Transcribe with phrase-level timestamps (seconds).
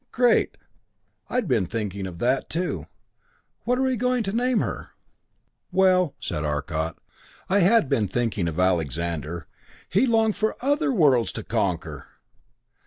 [0.11, 0.57] "Great
[1.29, 2.87] I'd been thinking of that too
[3.65, 4.93] what are we going to name her?"
[5.71, 6.97] "Well," said Arcot,
[7.47, 9.45] "I had been thinking of Alexander
[9.91, 12.07] he longed for other worlds to conquer!"